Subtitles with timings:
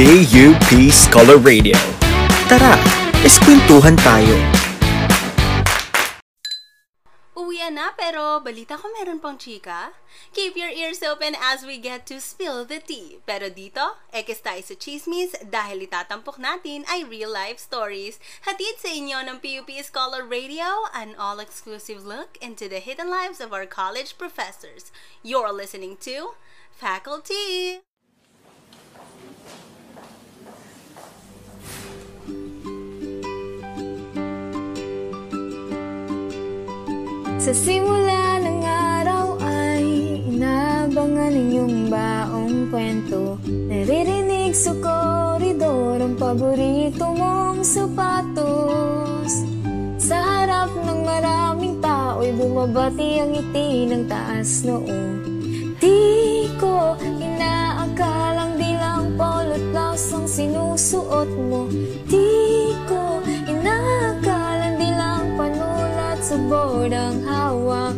[0.00, 1.76] BUP Scholar Radio.
[2.48, 2.72] Tara,
[3.20, 4.32] eskwentuhan tayo.
[7.36, 9.92] Uwian na pero balita ko meron pang chika.
[10.32, 13.20] Keep your ears open as we get to spill the tea.
[13.28, 18.16] Pero dito, ekis tayo sa chismis dahil itatampok natin ay real-life stories.
[18.48, 23.52] Hatid sa inyo ng PUP Scholar Radio, an all-exclusive look into the hidden lives of
[23.52, 24.88] our college professors.
[25.20, 26.40] You're listening to
[26.72, 27.84] Faculty.
[37.40, 43.40] Sa simula ng araw ay inabangan ninyong baong kwento.
[43.48, 49.32] Naririnig sa koridor ang paborito mong sapatos.
[49.96, 54.84] Sa harap ng maraming tao'y bumabati ang ngiti ng taas noo
[55.80, 61.64] Di ko inaakalang di lang polot blouse ang sinusuot mo.
[62.04, 62.59] Di
[66.20, 67.96] panulat sa board ang hawak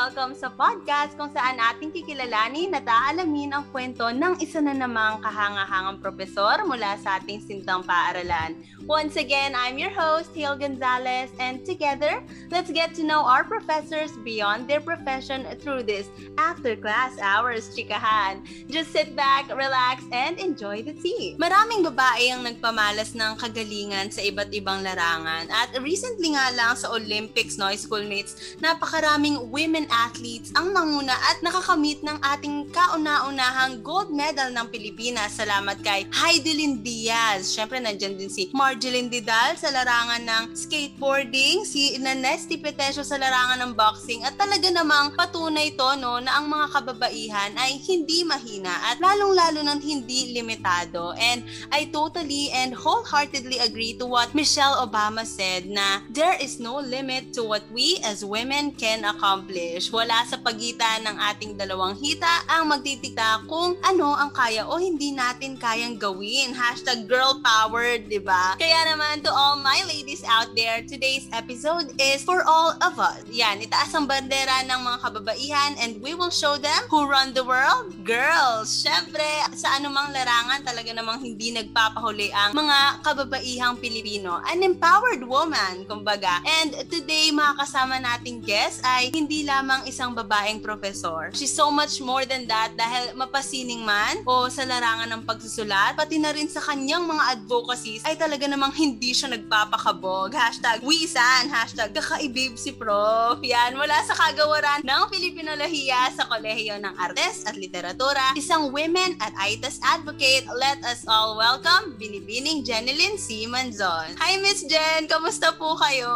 [0.00, 5.24] welcome sa podcast kung saan ating kikilalanin at aalamin ang kwento ng isa na namang
[5.24, 8.60] kahangahangang profesor mula sa ating sintang paaralan.
[8.84, 12.20] Once again, I'm your host, Hale Gonzalez, and together,
[12.52, 18.44] let's get to know our professors beyond their profession through this after-class hours, chikahan.
[18.68, 21.40] Just sit back, relax, and enjoy the tea.
[21.40, 26.92] Maraming babae ang nagpamalas ng kagalingan sa iba't ibang larangan at recently nga lang sa
[26.92, 34.50] Olympics, no, schoolmates, napakaraming women athletes ang nanguna at nakakamit ng ating kauna-unahang gold medal
[34.50, 35.38] ng Pilipinas.
[35.38, 37.54] Salamat kay Heidelin Diaz.
[37.54, 43.62] Siyempre, nandyan din si Marjeline Didal sa larangan ng skateboarding, si Nanesti Petesio sa larangan
[43.62, 48.90] ng boxing, at talaga namang patunay to no, na ang mga kababaihan ay hindi mahina
[48.90, 51.14] at lalong-lalo nang hindi limitado.
[51.14, 56.82] And I totally and wholeheartedly agree to what Michelle Obama said na there is no
[56.82, 59.92] limit to what we as women can accomplish.
[59.94, 65.12] Wala sa pagitan ng ating dalawang hita ang magtitika kung ano ang kaya o hindi
[65.12, 66.56] natin kayang gawin.
[66.56, 68.56] Hashtag girl power, di ba?
[68.56, 73.22] Kaya naman to all my ladies out there, today's episode is for all of us.
[73.28, 77.44] Yan, itaas ang bandera ng mga kababaihan and we will show them who run the
[77.44, 77.92] world?
[78.02, 78.72] Girls!
[78.72, 79.24] Siyempre,
[79.54, 84.40] sa anumang larangan talaga namang hindi nagpapahuli ang mga kababaihang Pilipino.
[84.48, 86.40] An empowered woman, kumbaga.
[86.44, 91.34] And today, mga kasama nating guest ay hindi lamang isang babaeng profesor.
[91.34, 96.22] She's so much more than that dahil mapasining man o sa larangan ng pagsusulat, pati
[96.22, 100.30] na rin sa kanyang mga advocacies ay talaga namang hindi siya nagpapakabog.
[100.30, 103.42] Hashtag Wisan, hashtag kakaibib si Prof.
[103.42, 109.34] Yan, mula sa kagawaran ng Filipinolahiya sa Kolehiyo ng Artes at Literatura, isang women at
[109.34, 113.50] ITAS advocate, let us all welcome Binibining Jeneline C.
[113.50, 114.14] Manzon.
[114.22, 116.06] Hi Miss Jen, kamusta po kayo?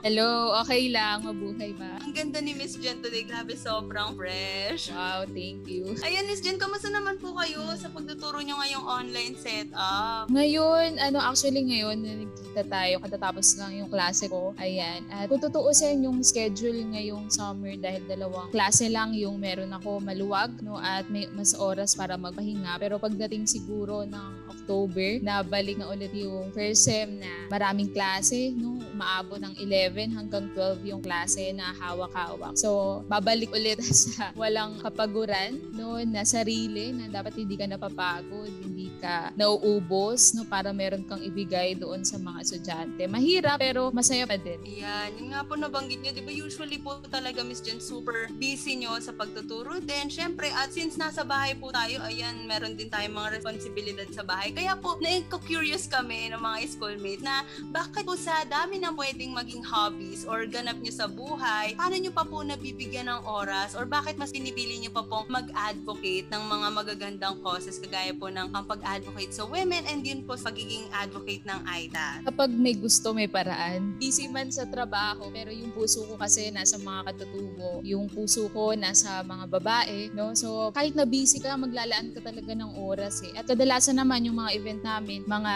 [0.00, 1.20] Hello, okay lang.
[1.20, 2.00] Mabuhay ba?
[2.00, 3.28] Ang ganda ni Miss Jen today.
[3.28, 4.94] Grabe, sobrang fresh.
[4.94, 5.98] Wow, thank you.
[6.06, 10.30] Ayan, Miss Jen, kamusta naman po kayo sa pagtuturo nyo ngayong online setup?
[10.30, 14.54] Ngayon, ano, actually ngayon, nagkita tayo katatapos lang yung klase ko.
[14.62, 15.02] Ayan.
[15.10, 20.54] At kung tutuusin yung schedule ngayong summer dahil dalawang klase lang yung meron ako maluwag,
[20.62, 22.78] no, at may mas oras para magpahinga.
[22.78, 28.78] Pero pagdating siguro ng October, nabalik na ulit yung first sem na maraming klase, no,
[28.92, 32.52] maabot ng 11 hanggang 12 yung klase na hawak-hawak.
[32.58, 38.77] So, babalik ulit sa walang kapaguran, no, na sarili, na dapat hindi ka napapagod, hindi
[38.98, 43.02] ka nauubos, no, para meron kang ibigay doon sa mga estudyante.
[43.06, 44.58] Mahirap, pero masaya pa din.
[44.66, 48.78] Ayan, yun nga po nabanggit nyo, di ba usually po talaga Miss Jen super busy
[48.82, 50.10] nyo sa pagtuturo din.
[50.10, 54.50] Siyempre, at since nasa bahay po tayo, ayan, meron din tayong mga responsibilidad sa bahay.
[54.50, 59.62] Kaya po, na-curious kami ng mga schoolmate na bakit po sa dami ng pwedeng maging
[59.62, 64.16] hobbies or ganap nyo sa buhay, paano nyo pa po nabibigyan ng oras or bakit
[64.16, 69.36] mas pinipili nyo pa pong mag-advocate ng mga magagandang causes kagaya po ng ang pag-advocate
[69.36, 72.24] sa women and yun po pagiging advocate ng AITA?
[72.24, 74.00] Kapag may gusto, may paraan.
[74.00, 77.84] Busy man sa trabaho, pero yung puso ko kasi nasa mga katutubo.
[77.84, 80.32] Yung puso ko nasa mga babae, no?
[80.32, 83.36] So, kahit na busy ka, maglalaan ka talaga ng oras eh.
[83.36, 85.54] At kadalasan naman yung mga event namin, mga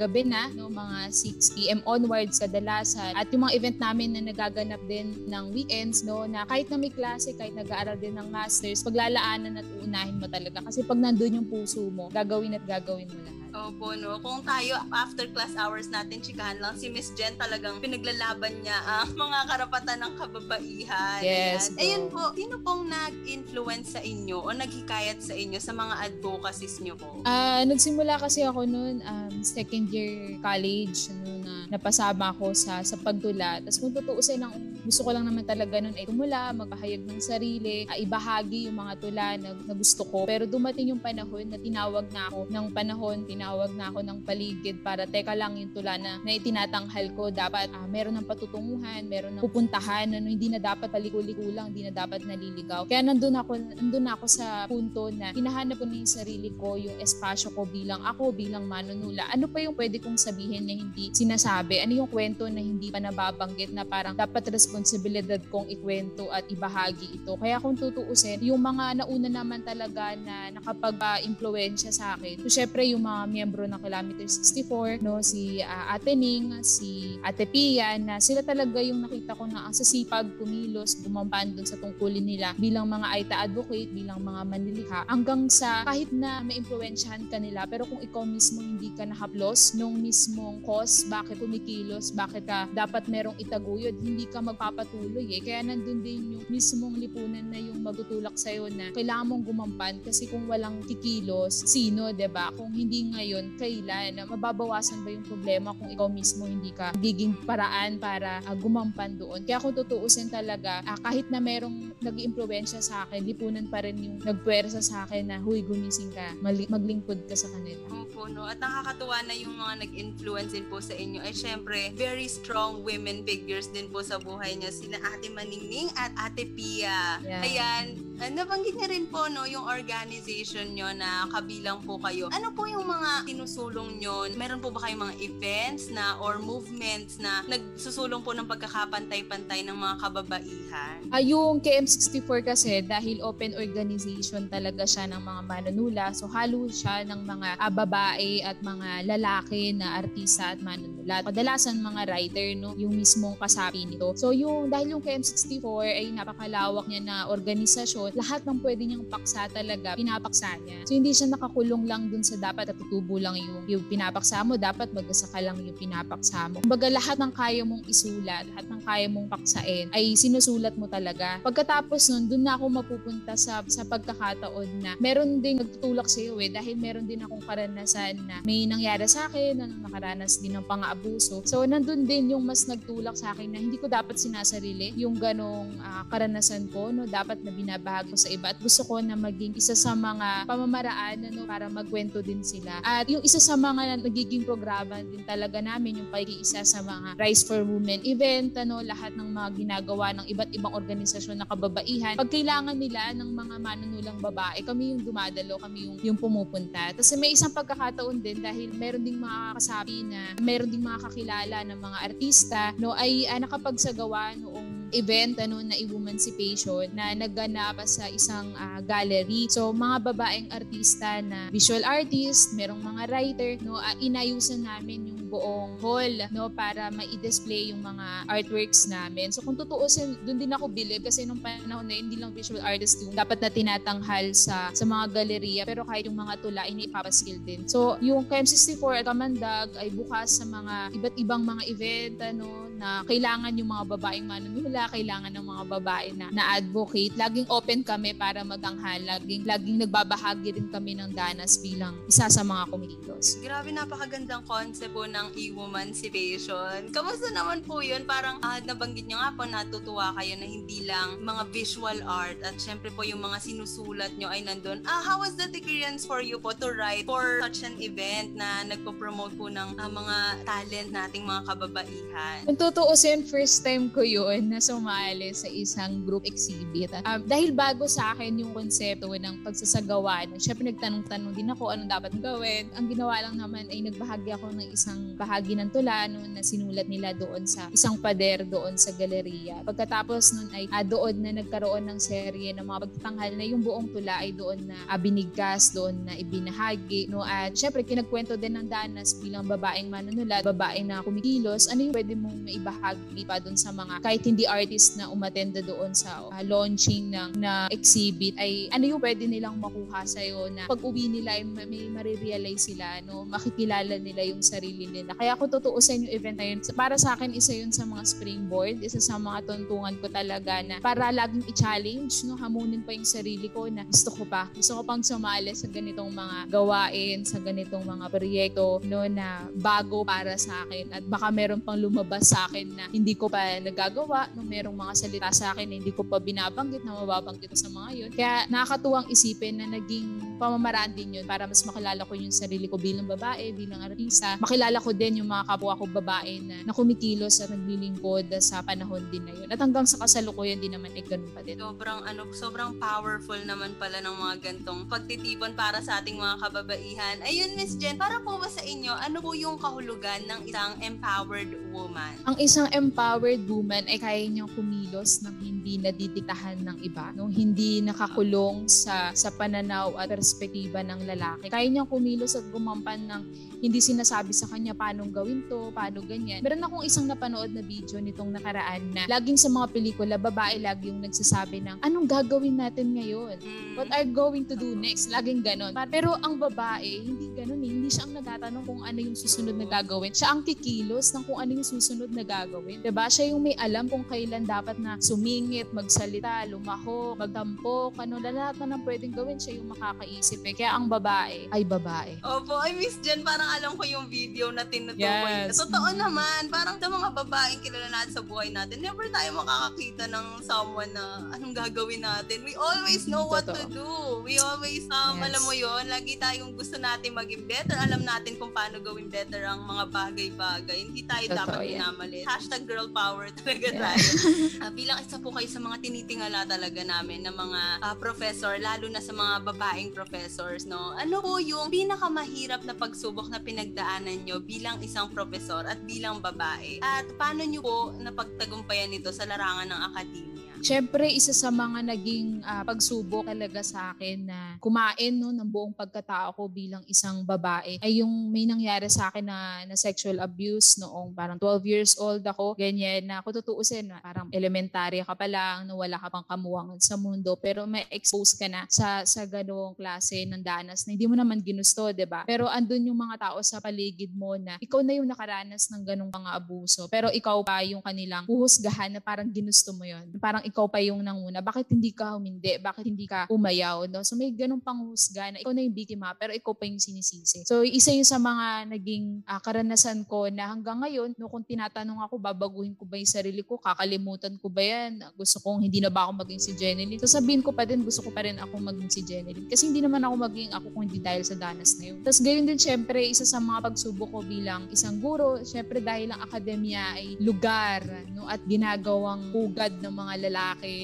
[0.00, 0.72] gabi na, no?
[0.72, 1.80] Mga 6 p.m.
[1.84, 3.12] onwards kadalasan.
[3.12, 6.24] At yung mga event namin na nagaganap din ng weekends, no?
[6.24, 10.64] Na kahit na may klase, kahit nag-aaral din ng masters, paglalaanan at uunahin mo talaga.
[10.64, 13.42] Kasi pag nandun yung puso mo, gagawin at gagawin mo lahat.
[13.52, 14.16] Opo, no.
[14.24, 19.12] Kung tayo, after class hours natin, chikahan lang, si Miss Jen talagang pinaglalaban niya ang
[19.28, 21.20] mga karapatan ng kababaihan.
[21.20, 21.80] Yes, Ayan.
[21.84, 26.96] Ayun po, sino pong nag-influence sa inyo o naghikayat sa inyo sa mga advocacies niyo
[26.96, 27.20] po?
[27.28, 32.96] Ah, nagsimula kasi ako noon um, second year college ano na napasama ako sa sa
[32.96, 33.60] pagtula.
[33.60, 37.86] Tapos kung tutuusin ang gusto ko lang naman talaga noon ay tumula, magpahayag ng sarili,
[37.86, 40.26] ah, ibahagi yung mga tula na, na gusto ko.
[40.26, 44.82] Pero dumating yung panahon na tinawag na ako ng panahon, tinawag na ako ng paligid
[44.82, 47.30] para teka lang yung tula na, na itinatanghal ko.
[47.30, 51.86] Dapat ah, meron ng patutunguhan, meron ng pupuntahan, ano, hindi na dapat paliko-liko lang, hindi
[51.86, 52.82] na dapat naliligaw.
[52.90, 56.98] Kaya nandun ako, nandun ako sa punto na hinahanap ko na yung sarili ko, yung
[56.98, 59.30] espasyo ko bilang ako, bilang manunula.
[59.30, 61.78] Ano pa yung pwede kong sabihin na hindi sinasabi?
[61.78, 67.20] Ano yung kwento na hindi pa nababanggit na parang dapat responsibilidad kong ikwento at ibahagi
[67.20, 67.36] ito.
[67.36, 73.04] Kaya kung tutuusin, yung mga nauna naman talaga na nakapag-impluensya sa akin, so syempre yung
[73.04, 78.40] mga miyembro ng Kilometer 64, no, si ah, Ate Ning, si Ate Pia, na sila
[78.40, 83.12] talaga yung nakita ko na ang sasipag, kumilos, gumampan dun sa tungkulin nila bilang mga
[83.12, 88.24] AITA advocate, bilang mga manlilikha, hanggang sa kahit na maimpluensyahan ka nila, pero kung ikaw
[88.24, 94.24] mismo hindi ka nakaplos nung mismong cause, bakit kumikilos, bakit ka dapat merong itaguyod, hindi
[94.24, 95.42] ka magpapatuloy eh.
[95.42, 100.30] Kaya nandun din yung mismong lipunan na yung magtutulak sa'yo na kailangan mong gumampan kasi
[100.30, 104.22] kung walang kikilos, sino, ba Kung hindi ngayon, kailan?
[104.22, 109.42] Mababawasan ba yung problema kung ikaw mismo hindi ka giging paraan para ah, gumampan doon?
[109.42, 113.98] Kaya kung tutuusin talaga, ah, kahit na merong nag impluwensya sa akin, lipunan pa rin
[113.98, 116.38] yung nagpuwersa sa akin na, huy, gumising ka,
[116.70, 117.82] maglingkod ka sa kanila.
[117.90, 118.46] Opo, no.
[118.46, 123.26] At nakakatuwa na yung mga nag-influence din po sa inyo ay syempre, very strong women
[123.26, 124.70] figures din po sa buhay niya.
[124.72, 127.20] Sina Ate Maningning at Ate Pia.
[127.24, 127.44] Yeah.
[127.44, 127.84] Ayan,
[128.22, 132.30] ah, nabanggit niya rin po no, yung organization nyo na kabilang po kayo.
[132.30, 134.30] Ano po yung mga sinusulong nyo?
[134.38, 139.76] Meron po ba kayong mga events na or movements na nagsusulong po ng pagkakapantay-pantay ng
[139.76, 140.96] mga kababaihan?
[141.10, 146.04] Ah, yung KM64 kasi dahil open organization talaga siya ng mga manunula.
[146.14, 151.26] So halo siya ng mga ah, babae at mga lalaki na artista at manunula.
[151.26, 154.14] Kadalasan mga writer no, yung mismong kasapi nito.
[154.14, 159.46] So yung dahil yung KM64 ay napakalawak niya na organisasyon, lahat ng pwede niyang paksa
[159.48, 160.82] talaga pinapaksa niya.
[160.86, 164.90] So hindi siya nakakulong lang dun sa dapat natutubo lang yung, yung pinapaksa mo, dapat
[164.90, 166.60] magasa ka lang yung pinapaksa mo.
[166.64, 171.38] Kumbaga lahat ng kaya mong isulat, lahat ng kaya mong paksain ay sinusulat mo talaga.
[171.44, 176.38] Pagkatapos nun, dun na ako mapupunta sa, sa pagkakataon na meron ding nagtutulak sa iyo
[176.42, 180.66] eh dahil meron din akong karanasan na may nangyari sa akin na nakaranas din ng
[180.66, 181.44] pang-aabuso.
[181.46, 185.76] So nandun din yung mas nagtulak sa akin na hindi ko dapat sinasarili yung ganong
[185.84, 189.76] ah, karanasan ko, no, dapat na binabahagi sa iba at gusto ko na maging isa
[189.76, 192.80] sa mga pamamaraan ano, para magkwento din sila.
[192.80, 197.44] At yung isa sa mga nagiging programa din talaga namin yung pag-iisa sa mga Rise
[197.44, 202.16] for Women event, ano, lahat ng mga ginagawa ng iba't ibang organisasyon na kababaihan.
[202.16, 206.96] Pag kailangan nila ng mga manunulang babae, kami yung dumadalo, kami yung, yung pumupunta.
[206.96, 211.58] Tapos may isang pagkakataon din dahil meron ding mga kasabi na meron ding mga kakilala
[211.68, 218.06] ng mga artista no ay ah, nakapagsagawa noong event ano na emancipation na nagganap sa
[218.08, 219.48] isang ah, gallery.
[219.50, 225.21] So mga babaeng artista na visual artist, merong mga writer no ah, inayusan namin yung
[225.32, 229.32] buong hall no para ma-display yung mga artworks namin.
[229.32, 232.60] So kung tutuusin, doon din ako bilib kasi nung panahon na yun, hindi lang visual
[232.60, 237.40] artist yung dapat na tinatanghal sa sa mga galeriya pero kahit yung mga tula inipapaskil
[237.40, 237.64] din.
[237.64, 243.06] So yung KM64 at Kamandag ay bukas sa mga iba't ibang mga event ano na
[243.06, 247.14] kailangan yung mga babaeng manunula, kailangan ng mga babae na, na advocate.
[247.14, 252.42] Laging open kami para maganghal, laging laging nagbabahagi din kami ng danas bilang isa sa
[252.42, 253.38] mga kumikilos.
[253.38, 256.90] Grabe, napakagandang concept po ng emancipation.
[256.90, 258.02] Kamusta naman po yun?
[258.02, 262.58] Parang ah, nabanggit nyo nga po, natutuwa kayo na hindi lang mga visual art at
[262.58, 264.82] syempre po yung mga sinusulat nyo ay nandun.
[264.88, 268.66] Ah, how was that experience for you po to write for such an event na
[268.66, 270.16] nagpo-promote po ng ah, mga
[270.48, 272.38] talent nating mga kababaihan?
[272.48, 276.90] Kung tutuusin, first time ko yun na sumali sa isang group exhibit.
[277.04, 282.12] Um, dahil bago sa akin yung konsepto ng pagsasagawa, syempre nagtanong-tanong din ako anong dapat
[282.22, 282.70] gawin.
[282.78, 286.86] Ang ginawa lang naman ay nagbahagi ako ng isang bahagi ng tula no, na sinulat
[286.88, 289.60] nila doon sa isang pader doon sa galeriya.
[289.66, 293.88] Pagkatapos nun ay uh, doon na nagkaroon ng serye ng mga pagtatanghal na yung buong
[293.90, 297.08] tula ay doon na uh, binigkas, doon na ibinahagi.
[297.08, 297.24] No?
[297.24, 302.14] At syempre kinagkwento din ng Danas bilang babaeng manunulat, babaeng na kumikilos, ano yung pwede
[302.14, 307.10] mong maibahagi pa doon sa mga kahit hindi artist na umatenda doon sa uh, launching
[307.10, 311.34] ng na exhibit ay ano yung pwede nilang makuha sa iyo na pag uwi nila
[311.34, 316.36] ay may marirealize sila no makikilala nila yung sarili nila kaya ako tutuusin yung event
[316.38, 316.58] na yun.
[316.74, 318.82] Para sa akin isa yun sa mga springboard.
[318.82, 322.36] Isa sa mga tuntungan ko talaga na para laging i-challenge no?
[322.36, 324.50] Hamunin pa yung sarili ko na gusto ko pa.
[324.52, 329.06] Gusto ko pang sumali sa ganitong mga gawain sa ganitong mga proyekto no?
[329.06, 330.90] Na bago para sa akin.
[330.92, 334.44] At baka meron pang lumabas sa akin na hindi ko pa nagagawa no?
[334.44, 338.10] Merong mga salita sa akin na hindi ko pa binabanggit na mababanggit sa mga yun.
[338.12, 342.74] Kaya nakakatuwang isipin na naging pamamaraan din yun para mas makilala ko yung sarili ko
[342.74, 344.34] bilang babae bilang artista.
[344.42, 349.06] Makilala ko din yung mga kapwa ko babae na, na kumikilos at naglilingkod sa panahon
[349.14, 352.26] din na yun at hanggang sa kasalukuyan din naman ay ganun pa din sobrang ano
[352.34, 357.78] sobrang powerful naman pala ng mga gantong pagtitipon para sa ating mga kababaihan ayun Miss
[357.78, 362.36] Jen para po ba sa inyo ano po yung kahulugan ng isang empowered woman ang
[362.42, 367.28] isang empowered woman ay kaya niyang kumilos ng hindi nadidiktahan ng iba, no?
[367.28, 371.52] hindi nakakulong sa sa pananaw at perspektiba ng lalaki.
[371.52, 373.22] Kaya niyang kumilos at gumampan ng
[373.62, 376.42] hindi sinasabi sa kanya paano gawin to, paano ganyan.
[376.44, 380.90] Meron akong isang napanood na video nitong nakaraan na laging sa mga pelikula, babae lagi
[380.90, 383.36] yung nagsasabi ng anong gagawin natin ngayon?
[383.40, 383.74] Mm.
[383.78, 385.08] What are going to do next?
[385.08, 385.72] Laging ganon.
[385.88, 387.70] Pero ang babae, hindi ganon eh.
[387.72, 390.12] Hindi siya ang nagtatanong kung ano yung susunod na gagawin.
[390.12, 392.84] Siya ang kikilos ng kung ano yung susunod na gagawin.
[392.84, 393.08] Diba?
[393.08, 398.76] Siya yung may alam kung kailan dapat na sumingit, magsalita, lumaho, magtampok, ano, lahat na
[398.76, 400.54] nang pwedeng gawin, siya yung makakaisip eh.
[400.56, 402.12] Kaya ang babae ay babae.
[402.24, 405.48] Opo, ay Miss Jen, parang alam ko yung video na tinutukoy.
[405.48, 405.56] Yes.
[405.56, 410.26] Totoo naman, parang sa mga babaeng kilala natin sa buhay natin, never tayo makakakita ng
[410.40, 412.42] someone na anong gagawin natin.
[412.42, 413.70] We always know what to Totoo.
[413.70, 413.88] do.
[414.22, 415.26] We always, um, Yes.
[415.28, 417.76] alam mo yon lagi tayong gusto natin maging better.
[417.76, 420.78] Alam natin kung paano gawin better ang mga bagay-bagay.
[420.84, 422.24] Hindi tayo Totoo dapat minamalit.
[422.24, 423.80] Hashtag girl power talaga Yeah.
[423.80, 424.08] tayo.
[424.62, 428.86] Ah, bilang isa po kayo sa mga tinitingala talaga namin ng mga ah, professor, lalo
[428.86, 430.94] na sa mga babaeng professors, no?
[430.94, 436.76] Ano po yung pinakamahirap na pagsubok na pinagdaanan nyo bilang isang professor at bilang babae?
[436.84, 440.51] At paano nyo po napagtagumpayan ito sa larangan ng akademya?
[440.62, 445.74] Siyempre, isa sa mga naging ah, pagsubok talaga sa akin na kumain no, ng buong
[445.74, 450.78] pagkatao ko bilang isang babae ay yung may nangyari sa akin na, na sexual abuse
[450.78, 452.54] noong parang 12 years old ako.
[452.54, 457.34] Ganyan na kung tutuusin, parang elementary ka pa lang, wala ka pang kamuwangan sa mundo,
[457.42, 461.42] pero may expose ka na sa, sa ganong klase ng danas na hindi mo naman
[461.42, 465.66] ginusto, ba Pero andun yung mga tao sa paligid mo na ikaw na yung nakaranas
[465.74, 470.06] ng ganong mga abuso, pero ikaw pa yung kanilang huhusgahan na parang ginusto mo yon
[470.22, 471.40] Parang ikaw pa yung nanguna.
[471.40, 472.60] Bakit hindi ka humindi?
[472.60, 473.88] Bakit hindi ka umayaw?
[473.88, 474.04] No?
[474.04, 477.48] So may ganong panghusga na ikaw na yung biktima pero ikaw pa yung sinisisi.
[477.48, 482.04] So isa yun sa mga naging ah, karanasan ko na hanggang ngayon, no, kung tinatanong
[482.04, 483.56] ako, babaguhin ko ba yung sarili ko?
[483.56, 485.00] Kakalimutan ko ba yan?
[485.16, 488.04] Gusto kong hindi na ba ako maging si Jenny So sabihin ko pa din, gusto
[488.04, 491.00] ko pa rin ako maging si Jenny Kasi hindi naman ako maging ako kung hindi
[491.00, 492.04] dahil sa danas na yun.
[492.04, 496.20] Tapos gayon din syempre, isa sa mga pagsubok ko bilang isang guro, syempre dahil ang
[496.28, 497.80] akademya ay lugar
[498.12, 500.41] no, at ginagawang pugad ng mga lalaki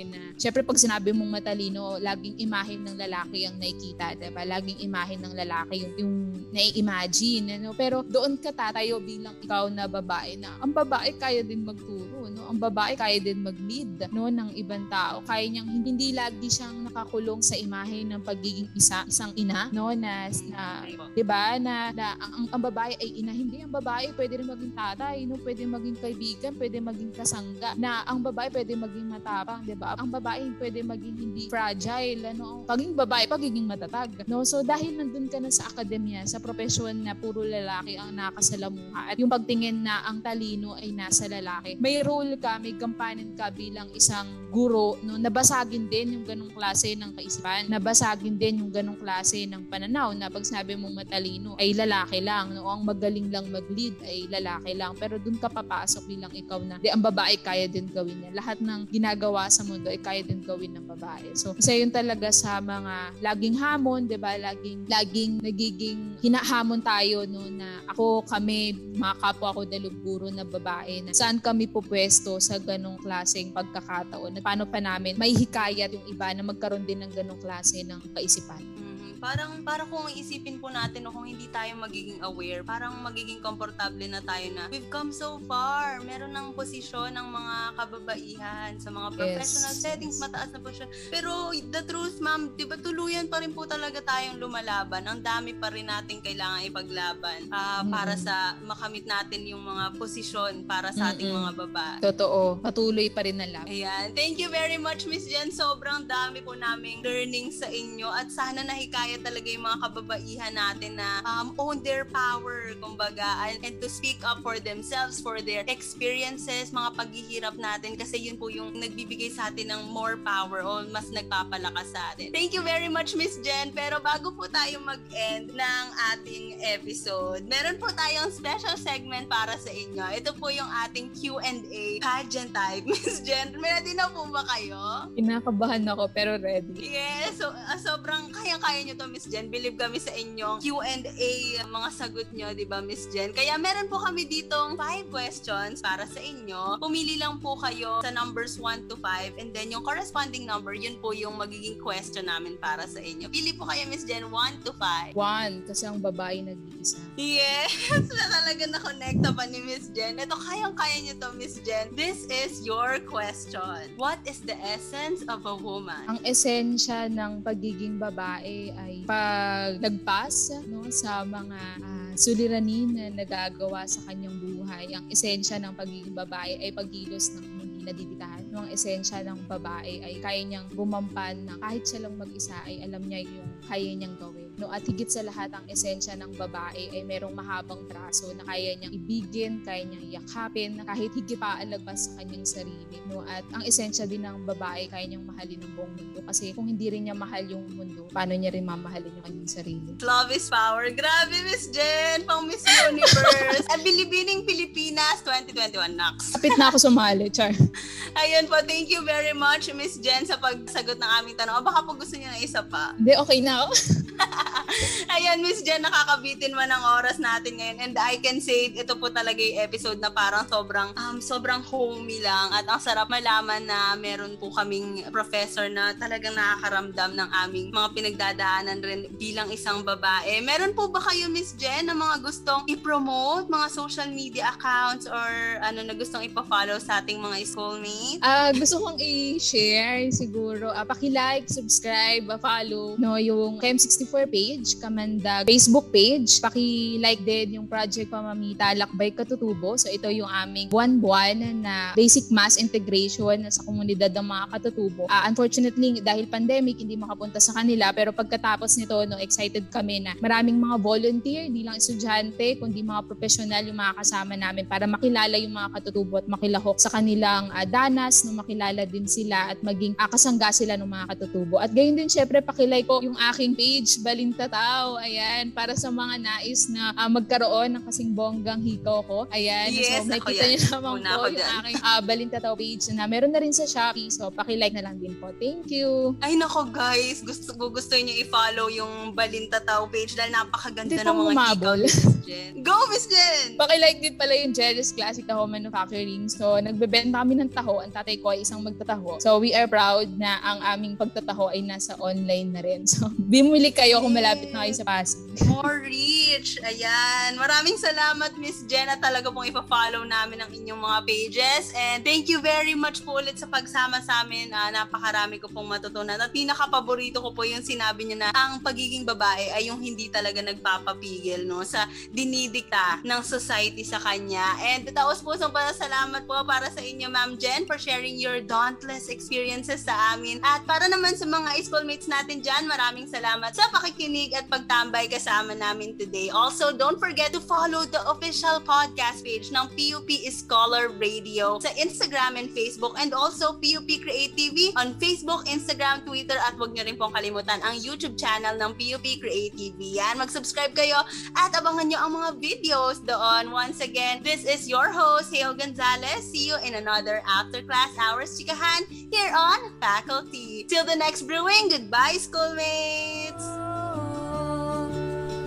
[0.09, 4.43] na syempre pag sinabi mong matalino, laging imahin ng lalaki ang nakikita, diba?
[4.47, 6.15] Laging imahin ng lalaki yung, yung
[6.55, 7.59] nai-imagine.
[7.59, 7.75] Ano?
[7.75, 12.31] Pero doon ka tatayo bilang ikaw na babae na ang babae kaya din magturo.
[12.31, 12.49] No?
[12.49, 14.31] Ang babae kaya din mag-lead no?
[14.31, 15.21] ng ibang tao.
[15.27, 19.93] Kaya niyang hindi lagi siyang nakakulong sa imahe ng pagiging isa, isang ina no?
[19.93, 24.39] na, na 'di ba na, na ang, ang babae ay ina hindi ang babae pwede
[24.39, 29.11] rin maging tatay no pwede maging kaibigan pwede maging kasangga na ang babae pwede maging
[29.39, 29.95] matapang 'di ba?
[29.95, 32.67] Ang babae pwede maging hindi fragile ano?
[32.67, 34.11] Pagiging babae pagiging matatag.
[34.27, 34.43] No?
[34.43, 39.17] So dahil nandun ka na sa akademya sa profesyon na puro lalaki ang nakasalamuha at
[39.21, 43.87] yung pagtingin na ang talino ay nasa lalaki may role ka may gampanin ka bilang
[43.95, 45.21] isang guro no?
[45.21, 47.71] Nabasagin din yung ganong klase ng kaisipan.
[47.71, 52.57] Nabasagin din yung ganong klase ng pananaw na pag sinabi mong matalino ay lalaki lang
[52.57, 52.67] no?
[52.67, 54.97] Ang magaling lang mag-lead ay lalaki lang.
[54.97, 58.31] Pero dun ka papasok bilang ikaw na di ang babae kaya din gawin niya.
[58.33, 61.37] Lahat ng ginagawa nagagawa sa mundo ay kaya din gawin ng babae.
[61.37, 64.41] So, isa yun talaga sa mga laging hamon, 'di ba?
[64.41, 71.05] Laging laging nagiging hinahamon tayo no na ako kami mga kapwa ko daluguro na babae
[71.05, 76.07] na saan kami pupwesto sa ganong klaseng pagkakataon at paano pa namin may hikayat yung
[76.09, 78.88] iba na magkaroon din ng ganong klase ng kaisipan.
[79.19, 84.07] Parang para kung isipin po natin no, kung hindi tayo magiging aware, parang magiging komportable
[84.07, 85.99] na tayo na we've come so far.
[86.01, 89.83] Meron ng posisyon ng mga kababaihan sa mga professional Yes.
[89.83, 90.87] settings, mataas na posisyon.
[91.09, 95.03] Pero the truth, ma'am, di ba tuluyan pa rin po talaga tayong lumalaban.
[95.03, 98.23] Ang dami pa rin natin kailangan ipaglaban ah, para Mm.
[98.23, 101.43] sa makamit natin yung mga posisyon para sa ating Mm-mm.
[101.45, 101.99] mga babae.
[102.05, 103.67] Totoo, patuloy pa rin na lang.
[103.67, 104.15] Ayan.
[104.15, 105.51] Thank you very much, Miss Jen.
[105.51, 108.63] Sobrang dami po naming learning sa inyo at sana
[109.09, 113.89] nahikaya talaga yung mga kababaihan natin na um, own their power, kumbaga, and, and to
[113.89, 119.33] speak up for themselves, for their experiences, mga paghihirap natin kasi yun po yung nagbibigay
[119.33, 122.29] sa atin ng more power o mas nagpapalakas sa atin.
[122.37, 123.73] Thank you very much, Miss Jen.
[123.73, 129.73] Pero bago po tayo mag-end ng ating episode, meron po tayong special segment para sa
[129.73, 130.05] inyo.
[130.21, 132.85] Ito po yung ating Q&A pageant type.
[132.93, 135.09] Miss Jen, ready na po ba kayo?
[135.17, 136.77] Kinakabahan ako pero ready.
[136.77, 139.47] Yes, so, ah, sobrang kayang-kaya nyo to, Miss Jen.
[139.47, 143.31] Believe kami sa inyong Q&A, mga sagot nyo, di ba, Miss Jen?
[143.31, 146.83] Kaya meron po kami ditong five questions para sa inyo.
[146.83, 150.99] Pumili lang po kayo sa numbers 1 to 5 and then yung corresponding number, yun
[150.99, 153.31] po yung magiging question namin para sa inyo.
[153.31, 155.15] Pili po kayo, Miss Jen, 1 to 5.
[155.15, 156.99] One, kasi ang babae nag-iisa.
[157.15, 157.71] Yes,
[158.19, 160.19] na talaga na-connecta pa ni Miss Jen.
[160.19, 161.95] Ito, kayang-kaya niyo to, Miss Jen.
[161.95, 163.95] This is your question.
[163.95, 166.11] What is the essence of a woman?
[166.11, 174.05] Ang esensya ng pagiging babae ay paglagpas no, sa mga ah, suliranin na nagagawa sa
[174.07, 174.95] kanyang buhay.
[174.95, 178.45] Ang esensya ng pagiging babae ay pagkilos ng hindi nadidikahan.
[178.53, 182.85] No, ang esensya ng babae ay kaya niyang bumampan na kahit siya lang mag-isa ay
[182.87, 184.38] alam niya yung kaya niyang gawin.
[184.59, 188.75] No, at higit sa lahat ang esensya ng babae ay merong mahabang braso na kaya
[188.75, 192.99] niyang ibigin, kaya niyang yakapin, na kahit higit pa ang lagpas sa kanyang sarili.
[193.07, 196.67] No, at ang esensya din ng babae kaya niyang mahalin ng buong mundo kasi kung
[196.67, 199.91] hindi rin niya mahal yung mundo, paano niya rin mamahalin yung kanyang sarili?
[200.03, 200.91] Love is power.
[200.91, 202.27] Grabe, Miss Jen!
[202.27, 203.65] Pang Miss Universe.
[203.73, 206.35] At Bilibining Pilipinas 2021 Nax.
[206.35, 207.55] Kapit na ako sumali, Char.
[208.21, 211.63] Ayun po, thank you very much, Miss Jen, sa pagsagot ng aming tanong.
[211.63, 212.99] O baka po gusto niyo ng isa pa.
[212.99, 213.73] Hindi, okay na ako.
[215.17, 217.79] Ayan, Miss Jen, nakakabitin man ang oras natin ngayon.
[217.83, 222.21] And I can say, ito po talaga yung episode na parang sobrang, um, sobrang homey
[222.23, 222.53] lang.
[222.55, 227.89] At ang sarap malaman na meron po kaming professor na talagang nakakaramdam ng aming mga
[227.95, 230.39] pinagdadaanan rin bilang isang babae.
[230.45, 235.59] Meron po ba kayo, Miss Jen, na mga gustong i-promote, mga social media accounts or
[235.65, 238.23] ano na gustong ipa-follow sa ating mga schoolmates?
[238.23, 245.45] Ah, gusto kong i-share siguro, ah, paki-like, subscribe, ah, follow no yung KM64 page, Kamandag
[245.45, 249.77] Facebook page, paki-like din yung Project Pamamita Lakbay Katutubo.
[249.77, 255.05] So ito yung aming buwan-buwan na basic mass integration sa komunidad ng mga katutubo.
[255.11, 260.15] Ah, unfortunately, dahil pandemic, hindi makapunta sa kanila pero pagkatapos nito, no, excited kami na
[260.23, 265.37] maraming mga volunteer, di lang estudyante, kundi mga professional yung mga kasama namin para makilala
[265.37, 269.99] yung mga katutubo at makilahok sa kanilang ah, danas, no, makilala din sila at maging
[269.99, 271.59] ah, kasangga sila ng mga katutubo.
[271.59, 276.69] At gayon din syempre pakilike ko yung aking page, Balintatao, ayan, para sa mga nais
[276.69, 279.19] na ah, magkaroon ng kasing bonggang hiko ko.
[279.31, 280.49] Ayan, Yes, so yan.
[280.55, 281.59] niyo naman Una po yung dyan.
[281.63, 284.11] aking ah, Balintatao page na meron na rin sa Shopee.
[284.11, 285.31] So pakilike na lang din po.
[285.37, 286.15] Thank you.
[286.21, 291.89] Ay nako guys, gusto gusto niyo i-follow yung Balintataw page dahil napakaganda Hindi ng mga
[292.29, 292.61] Jen.
[292.61, 293.57] Go Miss Jen!
[293.57, 296.29] Pakilike din pala yung Jealous Classic Taho Manufacturing.
[296.29, 297.81] So, nagbebenta kami ng taho.
[297.81, 299.17] Ang tatay ko ay isang magtataho.
[299.17, 302.85] So, we are proud na ang aming pagtataho ay nasa online na rin.
[302.99, 305.25] So, bimili kayo kung malapit na kayo sa Pasig.
[305.49, 306.61] More reach.
[306.61, 307.41] Ayan.
[307.41, 311.73] Maraming salamat Miss Jen at talaga pong ipa-follow namin ang inyong mga pages.
[311.73, 314.51] And thank you very much po ulit sa pagsama sa amin.
[314.51, 316.19] Ah, napakarami ko pong matutunan.
[316.19, 320.43] At pinaka-paborito ko po yung sinabi niya na ang pagiging babae ay yung hindi talaga
[320.43, 324.59] nagpapapigil no sa dinidikta ng society sa kanya.
[324.75, 329.87] And taos pusong salamat po para sa inyo Ma'am Jen for sharing your dauntless experiences
[329.87, 330.43] sa amin.
[330.43, 335.55] At para naman sa mga schoolmates natin dyan, maraming salamat sa pakikinig at pagtambay kasama
[335.55, 336.27] namin today.
[336.35, 342.35] Also, don't forget to follow the official podcast page ng PUP Scholar Radio sa Instagram
[342.35, 346.99] and Facebook and also PUP Create TV on Facebook, Instagram, Twitter at huwag niyo rin
[346.99, 350.03] pong kalimutan ang YouTube channel ng PUP Create TV.
[350.03, 350.99] Yan, mag-subscribe kayo
[351.39, 353.55] at abangan niyo ang mga videos doon.
[353.55, 356.27] Once again, this is your host, Heo Gonzalez.
[356.27, 360.67] See you in another After Class Hours Chikahan here on Faculty.
[360.67, 363.18] Till the next brewing, goodbye schoolmates!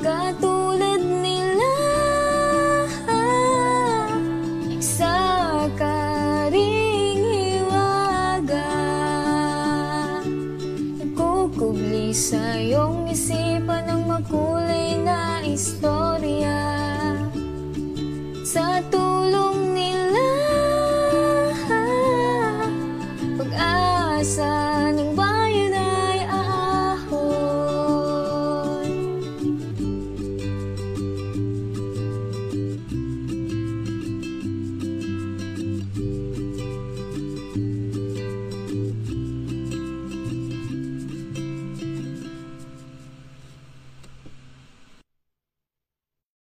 [0.01, 0.90] Katulad